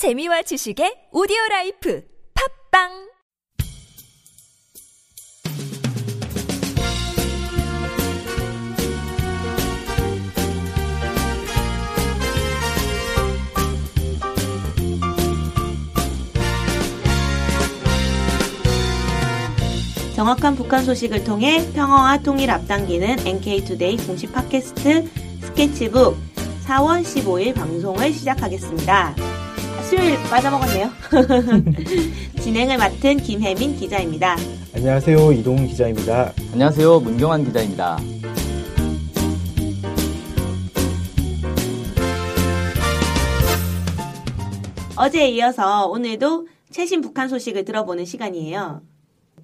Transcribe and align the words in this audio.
재미와 0.00 0.40
지식의 0.40 1.08
오디오 1.12 1.36
라이프 1.50 2.02
팟빵 2.72 2.88
정확한 20.16 20.56
북한 20.56 20.82
소식을 20.86 21.24
통해 21.24 21.70
평화와 21.74 22.20
통일 22.22 22.50
앞당기는 22.50 23.26
NK투데이 23.26 23.98
공식 23.98 24.32
팟캐스트 24.32 25.10
스케치북 25.42 26.16
4월 26.64 27.02
15일 27.02 27.54
방송을 27.54 28.14
시작하겠습니다. 28.14 29.29
수요일 29.90 30.16
빠져먹었네요. 30.30 30.88
진행을 32.40 32.78
맡은 32.78 33.16
김혜민 33.16 33.74
기자입니다. 33.74 34.36
안녕하세요. 34.72 35.32
이동훈 35.32 35.66
기자입니다. 35.66 36.32
안녕하세요. 36.52 37.00
문경환 37.00 37.44
기자입니다. 37.44 37.98
어제에 44.96 45.28
이어서 45.30 45.88
오늘도 45.88 46.46
최신 46.70 47.00
북한 47.00 47.28
소식을 47.28 47.64
들어보는 47.64 48.04
시간이에요. 48.04 48.82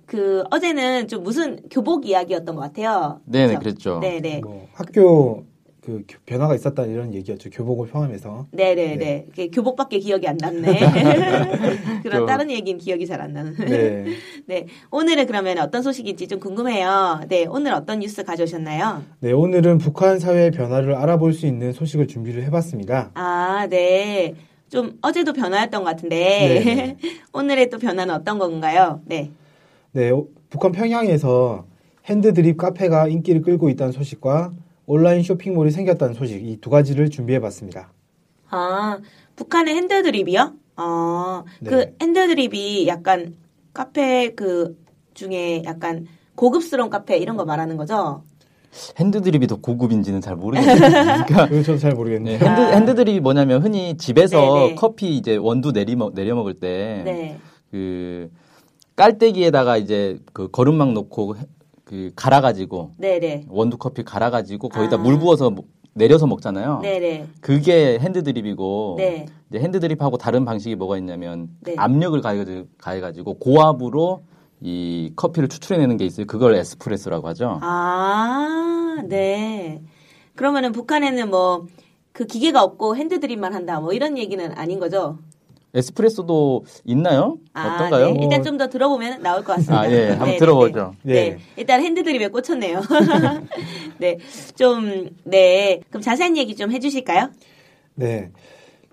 그 0.07 0.45
어제는 0.53 1.09
좀 1.09 1.25
무슨 1.25 1.61
교복 1.71 2.07
이야기였던 2.07 2.55
것 2.55 2.61
같아요. 2.61 3.21
네네, 3.25 3.57
그렇죠? 3.57 3.99
그랬죠. 3.99 3.99
네네. 3.99 4.41
뭐 4.45 4.69
학교 4.75 5.45
그 5.87 6.03
교- 6.09 6.19
변화가 6.27 6.57
있었다는 6.57 6.93
이런 6.93 7.15
얘기였죠. 7.15 7.49
교복을 7.49 7.87
포함해서. 7.87 8.49
네네네. 8.51 9.27
그 9.37 9.51
교복밖에 9.53 10.01
기억이 10.01 10.27
안 10.27 10.37
남네. 10.37 10.81
그런 12.03 12.23
저- 12.23 12.27
다른 12.27 12.51
얘기는 12.51 12.77
기억이 12.81 13.07
잘 13.07 13.21
안 13.21 13.33
나는. 13.33 13.55
네. 13.55 14.05
네. 14.47 14.67
오늘은 14.91 15.27
그러면 15.27 15.59
어떤 15.59 15.83
소식인지 15.83 16.27
좀 16.27 16.41
궁금해요. 16.41 17.21
네. 17.29 17.47
오늘 17.49 17.73
어떤 17.73 18.01
뉴스 18.01 18.25
가져오셨나요? 18.25 19.05
네, 19.21 19.31
오늘은 19.31 19.79
북한 19.79 20.19
사회의 20.19 20.51
변화를 20.51 20.97
알아볼 20.97 21.33
수 21.33 21.47
있는 21.47 21.73
소식을 21.73 22.09
준비를 22.09 22.43
해봤습니다. 22.47 23.13
아, 23.15 23.69
네. 23.71 24.35
좀 24.69 24.99
어제도 25.03 25.33
변화였던 25.33 25.85
것 25.85 25.91
같은데 25.91 26.17
네. 26.19 26.97
오늘의 27.33 27.71
또 27.71 27.79
변화는 27.79 28.13
어떤 28.13 28.41
건가요? 28.41 29.01
네. 29.07 29.31
네, 29.93 30.11
오- 30.11 30.27
북한 30.51 30.73
평양에서 30.73 31.65
핸드드립 32.07 32.57
카페가 32.57 33.07
인기를 33.07 33.43
끌고 33.43 33.69
있다는 33.71 33.93
소식과 33.93 34.53
온라인 34.87 35.23
쇼핑몰이 35.23 35.71
생겼다는 35.71 36.15
소식 36.15 36.47
이 36.47 36.57
두 36.61 36.71
가지를 36.71 37.11
준비해봤습니다. 37.11 37.91
아, 38.51 38.99
북한의 39.37 39.75
핸드드립이요? 39.75 40.53
어, 40.77 41.45
그 41.65 41.75
네. 41.75 41.95
핸드드립이 42.01 42.87
약간 42.87 43.35
카페 43.75 44.35
그 44.35 44.77
중에 45.15 45.63
약간 45.65 46.07
고급스러운 46.35 46.91
카페 46.91 47.17
이런 47.17 47.37
거 47.37 47.45
말하는 47.45 47.77
거죠? 47.77 48.23
핸드드립이 48.99 49.47
더 49.47 49.57
고급인지는 49.57 50.21
잘 50.21 50.37
모르겠어요. 50.37 50.77
그러니까 50.79 51.49
그건 51.49 51.63
저도 51.65 51.79
잘 51.79 51.91
네, 51.93 51.97
모르겠네요. 51.97 52.39
핸드, 52.39 52.61
아. 52.61 52.71
핸드드립이 52.75 53.21
뭐냐면 53.21 53.63
흔히 53.63 53.97
집에서 53.97 54.37
네네. 54.55 54.75
커피 54.75 55.17
이제 55.17 55.37
원두 55.37 55.73
내리 55.73 55.97
먹, 55.97 56.15
내려 56.15 56.35
먹을 56.35 56.55
때 56.55 57.03
네. 57.05 57.39
그 57.71 58.31
깔때기에다가 58.97 59.79
이제 59.79 60.19
그 60.35 60.51
거름막 60.51 60.93
놓고 60.93 61.37
그 61.87 62.11
갈아가지고 62.17 62.91
네네. 62.99 63.47
원두 63.49 63.79
커피 63.79 64.03
갈아가지고 64.03 64.69
거기다 64.71 64.97
아. 64.97 64.99
물 64.99 65.19
부어서 65.21 65.51
먹- 65.51 65.69
내려서 65.95 66.27
먹잖아요. 66.27 66.81
네네. 66.83 67.27
그게 67.41 67.99
핸드드립이고 68.01 68.97
네. 68.99 69.27
이제 69.49 69.61
핸드드립하고 69.61 70.19
다른 70.19 70.45
방식이 70.45 70.75
뭐가 70.75 70.99
있냐면 70.99 71.49
네. 71.61 71.75
압력을 71.79 72.21
가해가지고, 72.21 72.67
가해가지고 72.77 73.35
고압으로 73.39 74.25
이 74.61 75.13
커피를 75.15 75.49
추출해내는 75.49 75.97
게 75.97 76.05
있어요. 76.05 76.27
그걸 76.27 76.55
에스프레소라고 76.57 77.29
하죠. 77.29 77.61
아, 77.63 78.97
네. 79.09 79.83
그러면은 80.35 80.73
북한에는 80.73 81.31
뭐 81.31 81.67
그 82.17 82.25
기계가 82.25 82.63
없고 82.63 82.97
핸드드립만 82.97 83.53
한다 83.53 83.79
뭐 83.79 83.93
이런 83.93 84.17
얘기는 84.17 84.51
아닌 84.57 84.81
거죠? 84.81 85.19
에스프레소도 85.77 86.65
있나요? 86.85 87.37
아, 87.53 87.75
어떤가요? 87.77 88.13
네. 88.13 88.21
일단 88.23 88.43
좀 88.43 88.57
더 88.57 88.69
들어보면 88.69 89.23
나올 89.23 89.45
것 89.45 89.53
같습니다. 89.57 89.81
아, 89.81 89.91
예. 89.93 90.09
한번 90.09 90.29
네, 90.31 90.37
들어보죠. 90.39 90.95
네, 91.03 91.13
네. 91.13 91.21
예. 91.21 91.31
네. 91.31 91.39
일단 91.57 91.83
핸드드립에 91.83 92.29
꽂혔네요. 92.29 92.81
네. 93.99 94.17
좀, 94.55 95.11
네. 95.25 95.81
그럼 95.91 96.01
자세한 96.03 96.37
얘기 96.39 96.57
좀 96.57 96.73
해주실까요? 96.73 97.29
네. 97.97 98.31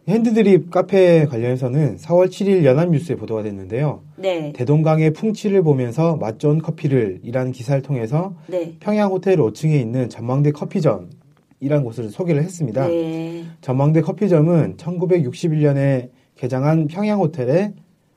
핸드드립 0.10 0.70
카페 0.70 1.26
관련해서는 1.28 1.96
4월 1.96 2.28
7일 2.28 2.66
연합뉴스에 2.66 3.16
보도가 3.16 3.44
됐는데요. 3.44 4.02
네. 4.18 4.52
대동강의 4.54 5.14
풍치를 5.14 5.64
보면서 5.64 6.18
맛 6.18 6.40
좋은 6.40 6.62
커피를 6.62 7.22
이라는 7.24 7.54
기사를 7.54 7.82
통해서 7.82 8.34
네. 8.48 8.76
평양 8.82 9.12
호텔 9.12 9.38
5층에 9.38 9.80
있는 9.80 10.10
전망대 10.10 10.52
커피점이라는 10.52 11.84
곳을 11.86 12.10
소개를 12.10 12.44
했습니다. 12.44 12.86
네. 12.88 13.46
전망대 13.62 14.02
커피점은 14.02 14.76
1961년에 14.76 16.10
개장한 16.36 16.88
평양 16.88 17.20
호텔의 17.20 17.74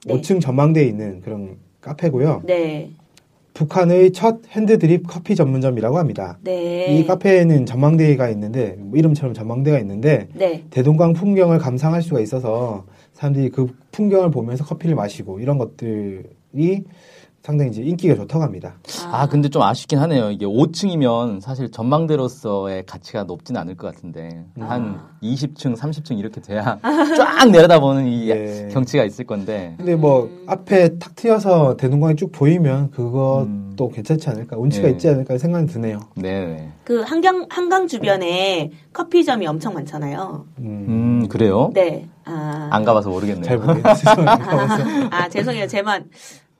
네. 0.06 0.14
5층 0.14 0.40
전망대에 0.40 0.84
있는 0.84 1.20
그런 1.20 1.56
카페고요. 1.80 2.42
네. 2.46 2.90
북한의 3.54 4.12
첫 4.12 4.40
핸드드립 4.50 5.06
커피 5.06 5.34
전문점이라고 5.34 5.98
합니다. 5.98 6.38
네. 6.42 6.94
이 6.94 7.06
카페에는 7.06 7.64
전망대가 7.64 8.28
있는데 8.30 8.76
뭐 8.78 8.98
이름처럼 8.98 9.32
전망대가 9.32 9.78
있는데 9.78 10.28
네. 10.34 10.64
대동강 10.70 11.14
풍경을 11.14 11.58
감상할 11.58 12.02
수가 12.02 12.20
있어서 12.20 12.84
사람들이 13.14 13.48
그 13.48 13.68
풍경을 13.92 14.30
보면서 14.30 14.64
커피를 14.64 14.94
마시고 14.94 15.40
이런 15.40 15.56
것들이 15.56 16.84
상당히 17.46 17.70
이제 17.70 17.80
인기가 17.80 18.16
좋다고 18.16 18.42
합니다. 18.42 18.74
아, 19.12 19.28
근데 19.28 19.48
좀 19.48 19.62
아쉽긴 19.62 20.00
하네요. 20.00 20.32
이게 20.32 20.44
5층이면 20.44 21.40
사실 21.40 21.70
전망대로서의 21.70 22.84
가치가 22.86 23.22
높진 23.22 23.56
않을 23.56 23.76
것 23.76 23.94
같은데 23.94 24.44
한 24.58 25.00
20층, 25.22 25.76
30층 25.76 26.18
이렇게 26.18 26.40
돼야 26.40 26.80
쫙 27.16 27.48
내려다보는 27.48 28.08
이 28.08 28.30
예. 28.30 28.68
경치가 28.72 29.04
있을 29.04 29.26
건데 29.26 29.74
근데 29.76 29.94
뭐 29.94 30.24
음. 30.24 30.44
앞에 30.48 30.98
탁 30.98 31.14
트여서 31.14 31.76
대동강이 31.76 32.16
쭉 32.16 32.32
보이면 32.32 32.90
그것도 32.90 33.44
음. 33.44 33.92
괜찮지 33.92 34.28
않을까 34.28 34.56
운치가 34.56 34.88
예. 34.88 34.92
있지 34.92 35.08
않을까 35.08 35.38
생각이 35.38 35.66
드네요. 35.66 36.00
네. 36.16 36.72
그 36.82 37.02
한강, 37.02 37.46
한강 37.48 37.86
주변에 37.86 38.72
커피점이 38.92 39.46
엄청 39.46 39.72
많잖아요. 39.74 40.46
음, 40.58 40.86
음, 40.88 41.28
그래요? 41.28 41.70
네. 41.74 42.08
아. 42.24 42.68
안 42.72 42.84
가봐서 42.84 43.08
모르겠네요. 43.10 43.44
잘 43.44 43.58
모르겠어요. 43.58 44.26
아, 45.10 45.28
죄송해요. 45.28 45.68
제만 45.68 46.06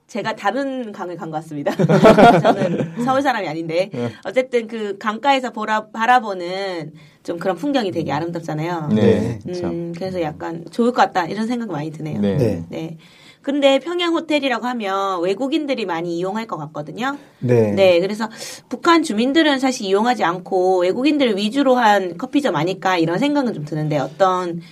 제가 0.06 0.36
다른 0.36 0.92
강을 0.92 1.16
간 1.16 1.30
것 1.30 1.38
같습니다. 1.38 1.72
저는 2.40 3.02
서울 3.04 3.22
사람이 3.22 3.48
아닌데. 3.48 3.90
어쨌든 4.24 4.68
그 4.68 4.96
강가에서 4.98 5.50
보라, 5.50 5.88
바라보는 5.88 6.92
좀 7.24 7.38
그런 7.38 7.56
풍경이 7.56 7.90
되게 7.90 8.12
아름답잖아요. 8.12 8.90
네. 8.94 9.40
네. 9.44 9.52
참. 9.52 9.70
음, 9.70 9.92
그래서 9.96 10.20
약간 10.22 10.64
좋을 10.70 10.92
것 10.92 11.02
같다. 11.02 11.26
이런 11.26 11.48
생각 11.48 11.70
많이 11.70 11.90
드네요. 11.90 12.20
네. 12.20 12.36
네. 12.36 12.64
네. 12.68 12.96
근데 13.42 13.78
평양 13.78 14.12
호텔이라고 14.14 14.66
하면 14.66 15.22
외국인들이 15.22 15.86
많이 15.86 16.16
이용할 16.18 16.46
것 16.48 16.56
같거든요. 16.56 17.16
네. 17.38 17.70
네, 17.72 18.00
그래서 18.00 18.28
북한 18.68 19.04
주민들은 19.04 19.60
사실 19.60 19.86
이용하지 19.86 20.24
않고 20.24 20.80
외국인들 20.82 21.36
위주로 21.36 21.76
한 21.76 22.16
커피점 22.18 22.56
아닐까 22.56 22.98
이런 22.98 23.18
생각은 23.20 23.54
좀 23.54 23.64
드는데 23.64 23.98
어떤지 23.98 24.62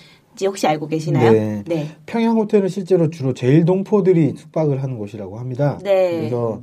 혹시 0.43 0.67
알고 0.67 0.89
계시나요? 0.89 1.33
네. 1.33 1.65
네. 1.67 1.87
평양 2.07 2.37
호텔은 2.37 2.69
실제로 2.69 3.11
주로 3.11 3.35
제일 3.35 3.65
동포들이 3.65 4.35
숙박을 4.37 4.83
하는 4.83 4.99
곳이라고 4.99 5.39
합니다. 5.39 5.79
네. 5.83 6.19
그래서 6.19 6.61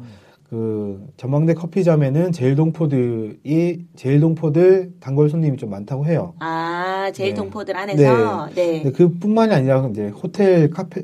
그 0.50 1.08
전망대 1.16 1.54
커피점에는 1.54 2.34
제일 2.34 2.56
동포들이 2.56 3.86
제일 3.96 4.20
동포들 4.20 4.96
단골 5.00 5.30
손님이 5.30 5.56
좀 5.56 5.70
많다고 5.70 6.06
해요. 6.06 6.34
아, 6.40 7.10
제일 7.14 7.30
네. 7.30 7.36
동포들 7.36 7.76
안에서 7.78 8.50
네. 8.54 8.82
근데 8.84 8.92
그뿐만이 8.92 9.54
아니라 9.54 9.88
이제 9.90 10.10
호텔 10.10 10.70
카페 10.70 11.04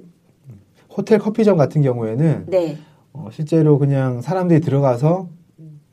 호텔 0.89 1.19
커피점 1.19 1.55
같은 1.57 1.81
경우에는 1.81 2.45
네. 2.47 2.77
어, 3.13 3.29
실제로 3.31 3.79
그냥 3.79 4.19
사람들이 4.19 4.59
들어가서 4.59 5.29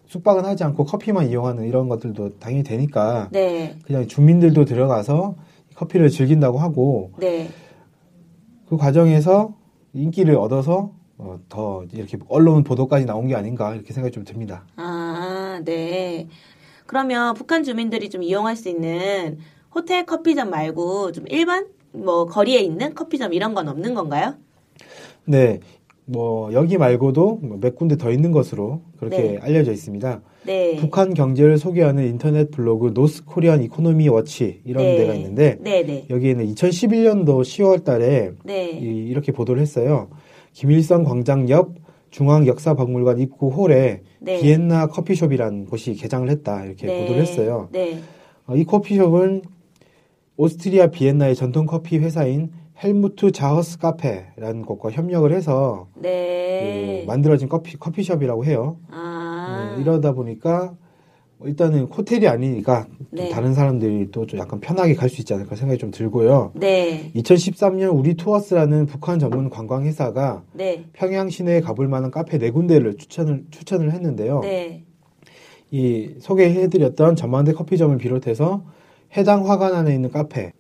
숙박은 0.07 0.45
하지 0.45 0.65
않고 0.65 0.85
커피만 0.85 1.29
이용하는 1.29 1.65
이런 1.65 1.89
것들도 1.89 2.39
당연히 2.39 2.63
되니까 2.65 3.29
네. 3.33 3.77
그냥 3.85 4.07
주민들도 4.07 4.65
들어가서 4.65 5.37
커피를 5.75 6.09
즐긴다고 6.11 6.59
하고 6.59 7.13
네. 7.19 7.49
그 8.69 8.77
과정에서 8.77 9.55
인기를 9.93 10.37
얻어서 10.37 10.93
어, 11.19 11.39
더 11.49 11.85
이렇게 11.93 12.19
언론 12.29 12.65
보도까지 12.65 13.07
나온 13.07 13.29
게 13.29 13.35
아닌가 13.35 13.75
이렇게 13.75 13.93
생각이 13.93 14.13
좀 14.13 14.25
듭니다. 14.25 14.65
아, 14.77 15.61
네. 15.65 16.29
그러면 16.87 17.35
북한 17.35 17.63
주민들이 17.63 18.11
좀 18.11 18.23
이용할 18.23 18.57
수 18.57 18.69
있는 18.69 19.39
호텔 19.75 20.05
커피점 20.07 20.51
말고 20.51 21.13
좀 21.13 21.25
일반 21.29 21.67
뭐 21.93 22.27
거리에 22.27 22.61
있는 22.61 22.95
커피점 22.95 23.33
이런 23.33 23.55
건 23.55 23.69
없는 23.69 23.95
건가요? 23.95 24.35
네. 25.25 25.61
뭐 26.07 26.53
여기 26.53 26.77
말고도 26.77 27.41
뭐몇 27.43 27.77
군데 27.77 27.97
더 27.97 28.11
있는 28.11 28.31
것으로 28.31 28.83
그렇게 28.99 29.23
네. 29.23 29.39
알려져 29.41 29.73
있습니다. 29.73 30.21
네. 30.45 30.77
북한 30.77 31.15
경제를 31.15 31.57
소개하는 31.57 32.07
인터넷 32.07 32.51
블로그 32.51 32.93
North 32.93 33.25
Korean 33.25 33.63
Economy 33.63 34.09
Watch 34.09 34.61
이런 34.65 34.85
네. 34.85 34.97
데가 34.99 35.15
있는데 35.15 35.57
네, 35.61 35.83
네. 35.83 36.05
여기에는 36.11 36.47
2011년도 36.55 37.41
10월 37.41 37.85
달에 37.85 38.33
네. 38.45 38.71
이, 38.71 39.07
이렇게 39.09 39.33
보도를 39.33 39.63
했어요. 39.63 40.09
김일성 40.53 41.05
광장 41.05 41.49
옆 41.49 41.75
중앙역사박물관 42.11 43.19
입구 43.19 43.49
홀에 43.49 44.03
네. 44.21 44.41
비엔나 44.41 44.87
커피숍이라는 44.89 45.67
곳이 45.67 45.95
개장을 45.95 46.29
했다 46.29 46.65
이렇게 46.65 46.87
네. 46.87 47.01
보도를 47.01 47.23
했어요. 47.23 47.69
네. 47.73 47.99
어, 48.47 48.55
이 48.55 48.65
커피숍은 48.65 49.43
오스트리아 50.37 50.89
비엔나의 50.89 51.35
전통 51.35 51.67
커피 51.67 51.99
회사인 51.99 52.51
Helmut 52.83 53.31
Sachers 53.33 53.79
카페라는 53.79 54.63
곳과 54.63 54.91
협력을 54.91 55.31
해서 55.33 55.89
네. 55.97 57.03
그 57.05 57.07
만들어진 57.11 57.49
커피 57.49 57.77
커피숍이라고 57.79 58.45
해요. 58.45 58.79
아. 58.91 59.75
네, 59.77 59.83
이러다 59.83 60.13
보니까 60.13 60.75
뭐 61.39 61.49
일단은 61.49 61.85
호텔이 61.85 62.27
아니니까 62.29 62.87
좀 62.87 63.07
네. 63.11 63.29
다른 63.29 63.55
사람들이 63.55 64.11
또 64.11 64.27
좀 64.27 64.39
약간 64.41 64.61
편하게 64.61 64.95
갈 64.95 65.09
수 65.09 65.21
있지 65.21 65.35
않을까 65.35 65.55
생각이 65.57 65.79
좀 65.79 65.91
들고요. 65.91 66.53
네. 66.55 67.13
2013년 67.15 67.97
Uri 67.97 68.15
Tours라는 68.15 68.87
북한 68.87 69.19
전문 69.19 69.51
관광 69.51 69.85
회사가 69.85 70.43
네. 70.53 70.85
평양 70.93 71.29
시내에 71.31 71.61
가볼 71.61 71.87
만한 71.89 72.11
카페 72.11 72.39
네 72.39 72.51
군데를 72.51 72.97
추천을 72.97 73.45
추천을 73.51 73.93
했는데요. 73.93 74.41
네. 74.41 74.85
이 75.71 76.15
소개해드렸던 76.21 77.17
전망대 77.17 77.53
커피점을 77.53 77.97
비롯해서 77.99 78.65
해당 79.17 79.49
화관 79.49 79.75
안에 79.75 79.93
있는 79.95 80.11
카페, 80.11 80.53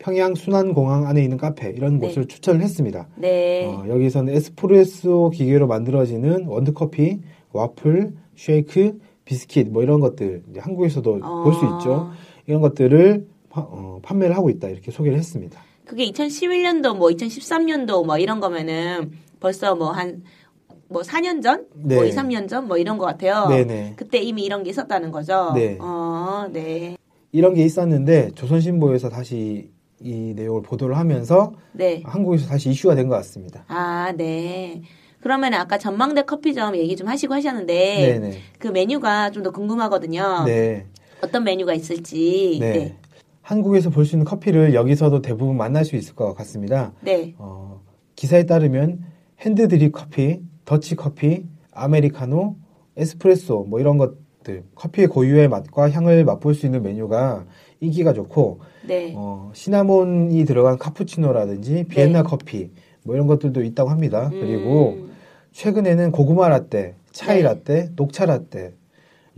평양 0.00 0.34
순환공항 0.34 1.06
안에 1.06 1.22
있는 1.22 1.36
카페 1.36 1.68
이런 1.70 1.98
네. 1.98 2.08
곳을 2.08 2.26
추천을 2.26 2.62
했습니다. 2.62 3.06
네. 3.16 3.66
어, 3.66 3.84
여기서는 3.86 4.34
에스프레소 4.34 5.30
기계로 5.30 5.66
만들어지는 5.66 6.46
원두커피, 6.46 7.20
와플, 7.52 8.14
쉐이크, 8.34 8.98
비스킷 9.26 9.68
뭐 9.70 9.82
이런 9.82 10.00
것들 10.00 10.42
한국에서도 10.58 11.20
어. 11.22 11.42
볼수 11.44 11.64
있죠. 11.66 12.10
이런 12.46 12.62
것들을 12.62 13.26
파- 13.50 13.60
어, 13.60 14.00
판매를 14.02 14.34
하고 14.36 14.48
있다 14.48 14.68
이렇게 14.68 14.90
소개를 14.90 15.18
했습니다. 15.18 15.60
그게 15.84 16.10
2011년도 16.10 16.96
뭐 16.96 17.08
2013년도 17.10 18.06
뭐 18.06 18.16
이런 18.16 18.40
거면은 18.40 19.10
벌써 19.38 19.74
뭐한뭐 19.74 21.02
4년 21.02 21.42
전? 21.42 21.66
뭐 21.74 22.02
네. 22.02 22.08
2, 22.08 22.12
3년 22.12 22.48
전? 22.48 22.66
뭐 22.68 22.78
이런 22.78 22.96
것 22.96 23.04
같아요. 23.04 23.48
네네. 23.48 23.94
그때 23.96 24.18
이미 24.18 24.44
이런 24.44 24.62
게 24.62 24.70
있었다는 24.70 25.10
거죠. 25.10 25.52
네. 25.54 25.76
어, 25.78 26.46
네. 26.50 26.96
이런 27.32 27.52
게 27.54 27.64
있었는데 27.64 28.30
조선신보에서 28.34 29.10
다시 29.10 29.70
이 30.02 30.32
내용을 30.34 30.62
보도를 30.62 30.96
하면서 30.96 31.52
네. 31.72 32.02
한국에서 32.04 32.48
다시 32.48 32.70
이슈가 32.70 32.94
된 32.94 33.08
것 33.08 33.16
같습니다. 33.16 33.64
아, 33.68 34.12
네. 34.16 34.82
그러면 35.20 35.52
아까 35.54 35.76
전망대 35.76 36.22
커피점 36.22 36.76
얘기 36.76 36.96
좀 36.96 37.06
하시고 37.08 37.34
하셨는데 37.34 37.74
네네. 38.18 38.38
그 38.58 38.68
메뉴가 38.68 39.30
좀 39.32 39.42
더 39.42 39.50
궁금하거든요. 39.50 40.44
네. 40.46 40.86
어떤 41.22 41.44
메뉴가 41.44 41.74
있을지. 41.74 42.56
네. 42.60 42.72
네. 42.72 42.96
한국에서 43.42 43.90
볼 43.90 44.04
수 44.06 44.14
있는 44.16 44.24
커피를 44.24 44.74
여기서도 44.74 45.20
대부분 45.22 45.56
만날 45.56 45.84
수 45.84 45.96
있을 45.96 46.14
것 46.14 46.32
같습니다. 46.34 46.92
네. 47.00 47.34
어, 47.38 47.82
기사에 48.16 48.46
따르면 48.46 49.00
핸드드립 49.40 49.92
커피, 49.92 50.40
더치 50.64 50.94
커피, 50.96 51.44
아메리카노, 51.72 52.56
에스프레소 52.96 53.64
뭐 53.68 53.80
이런 53.80 53.98
것 53.98 54.14
들 54.50 54.64
커피의 54.74 55.08
고유의 55.08 55.48
맛과 55.48 55.90
향을 55.90 56.24
맛볼 56.24 56.54
수 56.54 56.66
있는 56.66 56.82
메뉴가 56.82 57.44
인기가 57.80 58.12
좋고 58.12 58.60
네. 58.86 59.12
어, 59.16 59.50
시나몬이 59.54 60.44
들어간 60.44 60.78
카푸치노라든지 60.78 61.84
비엔나 61.84 62.22
네. 62.22 62.28
커피 62.28 62.70
뭐 63.04 63.14
이런 63.14 63.26
것들도 63.26 63.62
있다고 63.62 63.90
합니다. 63.90 64.28
그리고 64.30 64.96
음, 64.98 65.10
최근에는 65.52 66.12
고구마 66.12 66.48
라떼, 66.48 66.94
차이 67.12 67.38
네. 67.38 67.42
라떼, 67.42 67.90
녹차 67.96 68.26
라떼, 68.26 68.74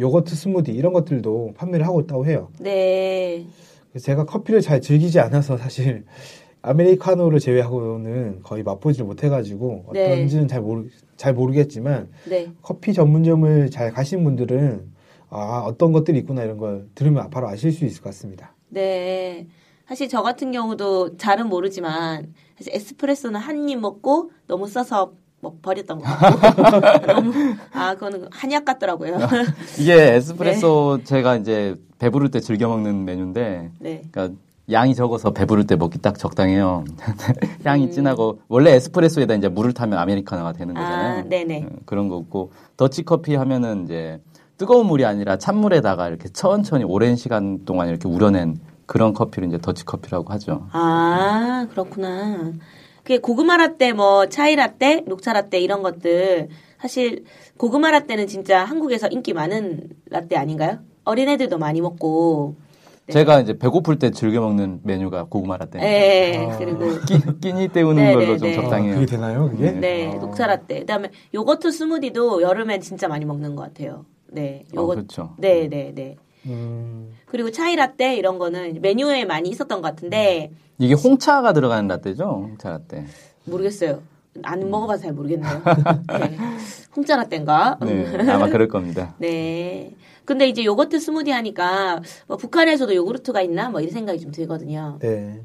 요거트 0.00 0.34
스무디 0.34 0.72
이런 0.72 0.92
것들도 0.92 1.54
판매를 1.56 1.86
하고 1.86 2.00
있다고 2.00 2.26
해요. 2.26 2.48
네. 2.58 3.46
제가 4.00 4.24
커피를 4.24 4.60
잘 4.62 4.80
즐기지 4.80 5.20
않아서 5.20 5.56
사실 5.56 6.04
아메리카노를 6.62 7.40
제외하고는 7.40 8.40
거의 8.42 8.62
맛보지를 8.62 9.06
못해가지고 9.06 9.86
네. 9.92 10.12
어떤지는 10.12 10.48
잘 10.48 10.60
모르 10.60 10.86
잘 11.16 11.34
모르겠지만 11.34 12.08
네. 12.28 12.50
커피 12.62 12.92
전문점을 12.92 13.70
잘 13.70 13.92
가신 13.92 14.24
분들은 14.24 14.91
아 15.32 15.62
어떤 15.66 15.92
것들이 15.92 16.18
있구나 16.18 16.42
이런 16.44 16.58
걸 16.58 16.86
들으면 16.94 17.30
바로 17.30 17.48
아실 17.48 17.72
수 17.72 17.84
있을 17.84 18.02
것 18.02 18.10
같습니다. 18.10 18.52
네. 18.68 19.46
사실 19.88 20.08
저 20.08 20.22
같은 20.22 20.52
경우도 20.52 21.16
잘은 21.16 21.48
모르지만 21.48 22.32
사실 22.56 22.74
에스프레소는 22.74 23.40
한 23.40 23.68
입 23.68 23.78
먹고 23.80 24.30
너무 24.46 24.68
써서 24.68 25.12
뭐 25.40 25.58
버렸던 25.60 25.98
것 25.98 26.04
같고 26.04 27.06
너무 27.12 27.32
아 27.72 27.94
그거는 27.94 28.28
한약 28.30 28.64
같더라고요. 28.64 29.18
이게 29.78 30.14
에스프레소 30.14 31.00
제가 31.04 31.36
이제 31.36 31.74
배부를 31.98 32.30
때 32.30 32.40
즐겨 32.40 32.68
먹는 32.68 33.04
메뉴인데, 33.04 33.70
네. 33.78 34.02
그러니까 34.10 34.36
양이 34.70 34.94
적어서 34.94 35.32
배부를 35.32 35.66
때 35.66 35.76
먹기 35.76 35.98
딱 35.98 36.16
적당해요. 36.18 36.84
향이 37.64 37.86
음. 37.86 37.90
진하고 37.90 38.40
원래 38.48 38.72
에스프레소에다 38.72 39.34
이제 39.34 39.48
물을 39.48 39.72
타면 39.72 39.98
아메리카노가 39.98 40.52
되는 40.52 40.74
거잖아요. 40.74 41.18
아, 41.20 41.22
네네. 41.22 41.62
음, 41.62 41.76
그런 41.84 42.08
거고 42.08 42.52
더치 42.76 43.02
커피 43.04 43.34
하면은 43.34 43.84
이제 43.84 44.20
뜨거운 44.58 44.86
물이 44.86 45.04
아니라 45.04 45.38
찬물에다가 45.38 46.08
이렇게 46.08 46.28
천천히 46.28 46.84
오랜 46.84 47.16
시간 47.16 47.64
동안 47.64 47.88
이렇게 47.88 48.08
우려낸 48.08 48.58
그런 48.86 49.12
커피를 49.12 49.48
이제 49.48 49.58
더치 49.58 49.84
커피라고 49.84 50.32
하죠. 50.34 50.68
아 50.72 51.66
그렇구나. 51.70 52.52
그게 53.02 53.18
고구마 53.18 53.56
라떼, 53.56 53.92
뭐 53.92 54.28
차이 54.28 54.54
라떼, 54.54 55.04
녹차 55.06 55.32
라떼 55.32 55.58
이런 55.58 55.82
것들 55.82 56.48
사실 56.80 57.24
고구마 57.56 57.90
라떼는 57.90 58.26
진짜 58.26 58.64
한국에서 58.64 59.08
인기 59.08 59.32
많은 59.32 59.88
라떼 60.10 60.36
아닌가요? 60.36 60.78
어린애들도 61.04 61.58
많이 61.58 61.80
먹고. 61.80 62.56
네. 63.06 63.14
제가 63.14 63.40
이제 63.40 63.58
배고플 63.58 63.98
때 63.98 64.12
즐겨 64.12 64.40
먹는 64.40 64.80
메뉴가 64.84 65.24
고구마 65.24 65.56
라떼. 65.56 65.80
네. 65.80 66.46
아. 66.48 66.58
그리고 66.58 67.00
끼, 67.04 67.18
끼니 67.40 67.68
때우는 67.68 68.02
네, 68.02 68.12
걸로 68.14 68.26
네, 68.26 68.36
좀 68.36 68.48
네. 68.48 68.54
적당해요. 68.54 68.92
아, 68.92 68.94
그게 68.94 69.06
되나요? 69.06 69.50
그게? 69.50 69.72
네, 69.72 70.12
아. 70.12 70.18
녹차 70.18 70.46
라떼. 70.46 70.80
그다음에 70.80 71.10
요거트 71.34 71.72
스무디도 71.72 72.42
여름엔 72.42 72.80
진짜 72.80 73.08
많이 73.08 73.24
먹는 73.24 73.56
것 73.56 73.62
같아요. 73.62 74.04
네, 74.32 74.64
어, 74.72 74.80
요거. 74.80 74.94
그렇죠. 74.94 75.34
네, 75.38 75.68
네, 75.68 75.92
네. 75.94 76.16
음, 76.46 77.12
그리고 77.26 77.50
차이 77.50 77.76
라떼 77.76 78.16
이런 78.16 78.38
거는 78.38 78.80
메뉴에 78.80 79.24
많이 79.24 79.48
있었던 79.50 79.80
것 79.80 79.88
같은데 79.88 80.50
이게 80.78 80.94
홍차가 80.94 81.52
들어가는 81.52 81.86
라떼죠? 81.86 82.24
홍차 82.24 82.70
라떼. 82.70 83.04
모르겠어요. 83.44 84.02
안 84.42 84.70
먹어봐서 84.70 85.02
잘 85.04 85.12
모르겠네요. 85.12 85.62
네. 86.18 86.38
홍차 86.96 87.16
라떼인가? 87.16 87.78
네, 87.82 88.30
아마 88.30 88.48
그럴 88.48 88.66
겁니다. 88.68 89.14
네. 89.20 89.94
근데 90.24 90.48
이제 90.48 90.64
요거트 90.64 90.98
스무디 90.98 91.30
하니까 91.30 92.00
뭐 92.26 92.36
북한에서도 92.36 92.94
요구르트가 92.94 93.42
있나 93.42 93.68
뭐 93.70 93.80
이런 93.80 93.92
생각이 93.92 94.20
좀 94.20 94.30
들거든요. 94.30 94.98
네. 95.00 95.42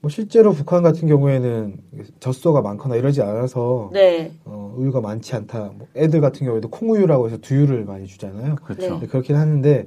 뭐 0.00 0.08
실제로 0.10 0.52
북한 0.52 0.82
같은 0.82 1.08
경우에는 1.08 1.76
젖소가 2.20 2.62
많거나 2.62 2.94
이러지 2.96 3.20
않아서 3.22 3.90
네. 3.92 4.32
어, 4.44 4.72
우유가 4.76 5.00
많지 5.00 5.34
않다. 5.34 5.72
뭐 5.76 5.88
애들 5.96 6.20
같은 6.20 6.46
경우에도 6.46 6.68
콩우유라고 6.70 7.26
해서 7.26 7.38
두유를 7.38 7.84
많이 7.84 8.06
주잖아요. 8.06 8.56
그렇죠. 8.62 9.00
네. 9.00 9.06
그렇긴 9.08 9.34
하는데 9.36 9.86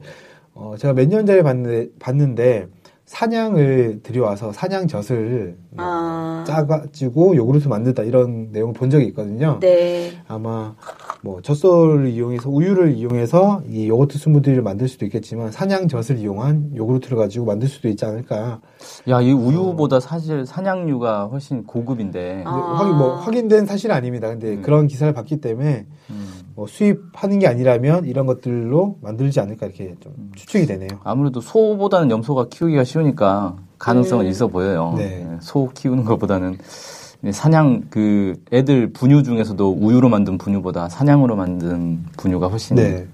어, 0.54 0.76
제가 0.78 0.94
몇 0.94 1.08
년 1.08 1.26
전에 1.26 1.42
봤는데, 1.44 1.90
봤는데 2.00 2.68
사냥을 3.12 4.00
들여와서 4.04 4.54
사냥젖을 4.54 5.58
뭐 5.72 5.86
아. 5.86 6.46
짜가지고 6.48 7.36
요구르트 7.36 7.68
만든다 7.68 8.04
이런 8.04 8.54
내용을 8.54 8.74
본 8.74 8.90
적이 8.90 9.08
있거든요. 9.08 9.60
네. 9.60 10.14
아마 10.30 10.76
뭐 11.22 11.42
젖소를 11.42 12.08
이용해서 12.08 12.50
우유를 12.50 12.94
이용해서 12.94 13.64
이 13.68 13.90
요거트 13.90 14.18
스무디를 14.18 14.62
만들 14.62 14.88
수도 14.88 15.06
있겠지만 15.06 15.52
사냥젖을 15.52 16.20
이용한 16.20 16.72
요구르트를 16.74 17.18
가지고 17.18 17.46
만들 17.46 17.68
수도 17.68 17.90
있지 17.90 18.06
않을까. 18.06 18.62
야, 19.10 19.22
이 19.22 19.34
우유보다 19.34 20.00
사실 20.00 20.46
사냥류가 20.46 21.26
훨씬 21.26 21.66
고급인데. 21.66 22.44
아. 22.46 22.76
확인 22.78 22.96
뭐 22.96 23.16
확인된 23.18 23.66
사실은 23.66 23.94
아닙니다. 23.94 24.30
근데 24.30 24.54
음. 24.54 24.62
그런 24.62 24.88
기사를 24.88 25.14
봤기 25.14 25.42
때문에 25.42 25.86
음, 26.12 26.30
뭐 26.56 26.68
수입하는 26.68 27.40
게 27.40 27.48
아니라면 27.48 28.06
이런 28.06 28.26
것들로 28.26 28.98
만들지 29.02 29.40
않을까 29.40 29.68
이렇게 29.68 29.96
좀 30.00 30.32
추측이 30.36 30.66
되네요. 30.66 30.90
아무래도 31.04 31.42
소보다는 31.42 32.12
염소가 32.12 32.48
키우기가 32.50 32.84
쉬우니까 32.84 33.56
가능성은 33.80 34.26
음. 34.26 34.30
있어 34.30 34.48
보여요. 34.48 34.94
네. 34.98 35.26
네, 35.30 35.38
소 35.42 35.70
키우는 35.74 36.04
것보다는 36.06 36.58
사냥 37.32 37.84
그 37.92 38.34
애들 38.52 38.94
분유 38.94 39.22
중에서도 39.22 39.78
우유로 39.80 40.10
만든 40.10 40.40
분유보다 40.40 40.90
사냥으로 40.90 41.36
만든 41.36 42.04
분유가 42.18 42.48
훨씬 42.48 42.76
네, 42.76 43.08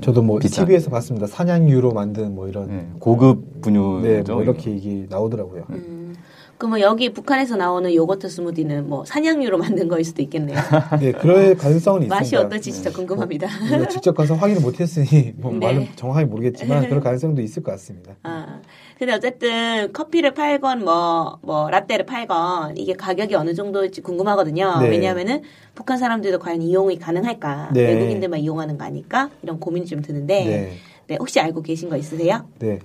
저도 0.00 0.22
뭐 0.22 0.38
비싼. 0.38 0.64
TV에서 0.64 0.90
봤습니다. 0.90 1.26
사냥유로 1.26 1.92
만든 1.92 2.34
뭐 2.34 2.48
이런 2.48 2.68
네, 2.68 2.88
고급 2.98 3.60
분유죠. 3.60 4.00
네, 4.02 4.22
뭐 4.32 4.42
이렇게 4.42 4.70
이게 4.70 5.06
나오더라고요. 5.10 5.64
음. 5.70 6.14
그러면 6.60 6.80
여기 6.80 7.10
북한에서 7.10 7.56
나오는 7.56 7.92
요거트 7.92 8.28
스무디는 8.28 8.86
뭐 8.86 9.02
산양유로 9.06 9.56
만든 9.58 9.88
거일 9.88 10.04
수도 10.04 10.20
있겠네요. 10.20 10.58
네, 11.00 11.10
그럴 11.12 11.56
가능성은 11.56 12.02
있습니다. 12.02 12.14
맛이 12.14 12.36
어떨지 12.36 12.70
진짜 12.70 12.92
궁금합니다. 12.92 13.48
우리가 13.72 13.88
직접 13.88 14.14
가서 14.14 14.34
확인을 14.34 14.60
못했으니 14.60 15.32
뭐 15.36 15.52
네. 15.52 15.58
말은 15.58 15.88
정확하게 15.96 16.26
모르겠지만 16.26 16.84
그럴 16.90 17.00
가능성도 17.00 17.40
있을 17.40 17.62
것 17.62 17.72
같습니다. 17.72 18.14
아, 18.24 18.60
근데 18.98 19.14
어쨌든 19.14 19.90
커피를 19.94 20.34
팔건 20.34 20.84
뭐, 20.84 21.38
뭐, 21.40 21.70
라떼를 21.70 22.04
팔건 22.04 22.76
이게 22.76 22.92
가격이 22.92 23.34
어느 23.36 23.54
정도일지 23.54 24.02
궁금하거든요. 24.02 24.80
네. 24.82 24.90
왜냐하면은 24.90 25.40
북한 25.74 25.96
사람들도 25.96 26.40
과연 26.40 26.60
이용이 26.60 26.98
가능할까? 26.98 27.70
네. 27.72 27.86
외국인들만 27.86 28.38
이용하는 28.40 28.76
거 28.76 28.84
아닐까? 28.84 29.30
이런 29.42 29.58
고민이 29.58 29.86
좀 29.86 30.02
드는데, 30.02 30.44
네. 30.44 30.72
네, 31.06 31.16
혹시 31.18 31.40
알고 31.40 31.62
계신 31.62 31.88
거 31.88 31.96
있으세요? 31.96 32.46
네. 32.58 32.80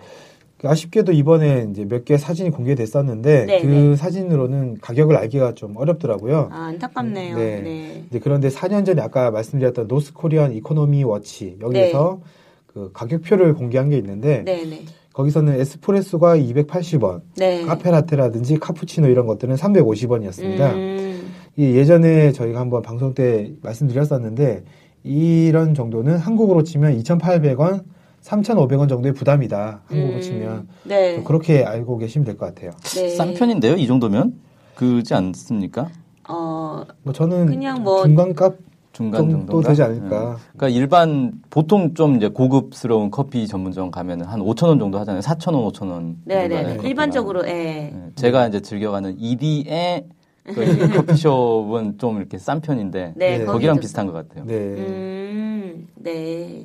아쉽게도 0.67 1.11
이번에 1.11 1.67
이제 1.71 1.85
몇 1.85 2.05
개 2.05 2.17
사진이 2.17 2.51
공개됐었는데 2.51 3.45
네, 3.45 3.61
그 3.61 3.67
네. 3.67 3.95
사진으로는 3.95 4.77
가격을 4.81 5.15
알기가 5.17 5.53
좀 5.55 5.75
어렵더라고요. 5.77 6.49
아, 6.51 6.65
안타깝네요. 6.65 7.37
네. 7.37 7.61
네. 7.61 8.03
이제 8.09 8.19
그런데 8.19 8.49
4년 8.49 8.85
전에 8.85 9.01
아까 9.01 9.31
말씀드렸던 9.31 9.87
North 9.87 10.13
Korean 10.13 10.53
Economy 10.53 11.03
Watch 11.03 11.57
여기서 11.61 12.19
그 12.67 12.91
가격표를 12.93 13.53
공개한 13.53 13.89
게 13.89 13.97
있는데 13.97 14.43
네, 14.43 14.63
네. 14.65 14.81
거기서는 15.13 15.59
에스프레소가 15.61 16.35
280원, 16.37 17.21
네. 17.37 17.63
카페라테라든지 17.63 18.59
카푸치노 18.59 19.07
이런 19.07 19.25
것들은 19.27 19.55
350원이었습니다. 19.55 20.73
음, 20.73 21.31
이 21.55 21.63
예전에 21.75 22.33
저희가 22.33 22.59
한번 22.59 22.81
방송 22.81 23.13
때 23.13 23.53
말씀드렸었는데 23.61 24.63
이런 25.03 25.73
정도는 25.73 26.17
한국으로 26.17 26.63
치면 26.63 26.97
2,800원, 27.01 27.83
3,500원 28.25 28.89
정도의 28.89 29.13
부담이다. 29.13 29.81
한국으로 29.85 30.15
음, 30.15 30.21
치면 30.21 30.67
네. 30.83 31.21
그렇게 31.23 31.63
알고 31.63 31.97
계시면 31.99 32.25
될 32.25 32.37
것 32.37 32.47
같아요. 32.47 32.71
네. 32.95 33.09
싼 33.09 33.33
편인데요, 33.33 33.75
이 33.75 33.85
정도면? 33.87 34.33
그지 34.73 35.13
않습니까? 35.13 35.89
어, 36.27 36.83
뭐 37.03 37.13
저는 37.13 37.45
그냥 37.45 37.83
뭐- 37.83 38.03
중간값 38.03 38.55
중간 38.93 39.29
정도 39.29 39.61
되지 39.61 39.83
않을까. 39.83 40.37
그러니까 40.55 40.69
일반 40.69 41.33
보통 41.49 41.93
좀 41.93 42.15
이제 42.15 42.29
고급스러운 42.29 43.11
커피 43.11 43.45
전문점 43.45 43.91
가면은 43.91 44.25
한 44.25 44.39
5천 44.39 44.67
원 44.69 44.79
정도 44.79 44.97
하잖아요. 44.99 45.21
4천 45.21 45.53
원, 45.53 45.65
5천 45.71 45.89
원. 45.91 46.15
네, 46.23 46.47
네. 46.47 46.47
네. 46.47 46.55
하는 46.55 46.83
일반적으로, 46.83 47.45
예. 47.45 47.91
네, 47.93 47.93
제가 48.15 48.47
이제 48.47 48.61
즐겨가는 48.61 49.17
ED의 49.19 50.05
그 50.45 50.53
커피숍은 51.05 51.97
좀 51.97 52.17
이렇게 52.17 52.37
싼 52.37 52.61
편인데 52.61 53.13
네, 53.17 53.39
네. 53.39 53.45
거기랑 53.45 53.79
비슷한 53.79 54.07
것 54.07 54.13
같아요. 54.13 54.45
네. 54.45 54.53
음, 54.55 55.87
네. 55.95 56.63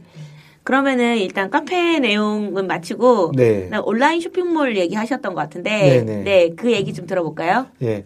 그러면은 0.64 1.16
일단 1.18 1.50
카페 1.50 1.98
내용은 1.98 2.66
마치고 2.66 3.32
네. 3.34 3.70
온라인 3.84 4.20
쇼핑몰 4.20 4.76
얘기하셨던 4.76 5.34
것 5.34 5.40
같은데 5.40 6.04
네네. 6.04 6.22
네, 6.24 6.50
그 6.54 6.72
얘기 6.72 6.92
좀 6.92 7.06
들어볼까요? 7.06 7.66
예. 7.82 8.02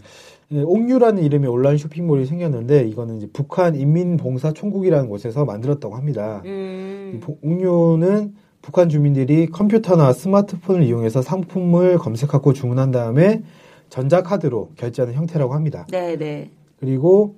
예, 0.52 0.60
옥류라는 0.60 1.22
이름의 1.24 1.50
온라인 1.50 1.78
쇼핑몰이 1.78 2.26
생겼는데 2.26 2.84
이거는 2.84 3.16
이제 3.16 3.28
북한 3.32 3.74
인민봉사총국이라는 3.74 5.08
곳에서 5.08 5.44
만들었다고 5.44 5.96
합니다. 5.96 6.42
이 6.44 6.48
음, 6.48 7.20
보- 7.22 7.38
옥류는 7.42 8.34
북한 8.62 8.88
주민들이 8.88 9.46
컴퓨터나 9.46 10.12
스마트폰을 10.12 10.84
이용해서 10.84 11.22
상품을 11.22 11.98
검색하고 11.98 12.52
주문한 12.52 12.90
다음에 12.92 13.42
전자카드로 13.88 14.70
결제하는 14.76 15.14
형태라고 15.14 15.54
합니다. 15.54 15.86
네, 15.90 16.16
네. 16.16 16.50
그리고 16.78 17.36